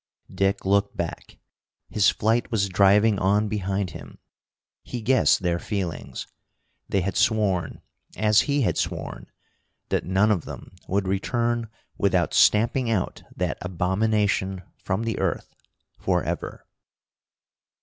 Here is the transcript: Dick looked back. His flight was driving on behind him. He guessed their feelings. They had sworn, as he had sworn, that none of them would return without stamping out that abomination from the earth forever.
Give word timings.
Dick 0.33 0.65
looked 0.65 0.97
back. 0.97 1.37
His 1.87 2.09
flight 2.09 2.49
was 2.49 2.67
driving 2.69 3.19
on 3.19 3.47
behind 3.47 3.91
him. 3.91 4.17
He 4.81 4.99
guessed 4.99 5.41
their 5.41 5.59
feelings. 5.59 6.25
They 6.89 7.01
had 7.01 7.15
sworn, 7.15 7.81
as 8.17 8.41
he 8.49 8.63
had 8.63 8.79
sworn, 8.79 9.27
that 9.89 10.03
none 10.03 10.31
of 10.31 10.45
them 10.45 10.73
would 10.87 11.07
return 11.07 11.69
without 11.99 12.33
stamping 12.33 12.89
out 12.89 13.21
that 13.35 13.59
abomination 13.61 14.63
from 14.75 15.03
the 15.03 15.19
earth 15.19 15.53
forever. 15.99 16.65